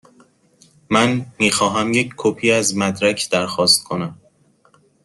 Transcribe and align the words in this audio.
من 0.89 1.25
می 1.39 1.51
خواهم 1.51 1.93
یک 1.93 2.13
کپی 2.17 2.51
از 2.51 2.77
مدرک 2.77 3.29
درخواست 3.31 3.83
کنم. 3.83 4.17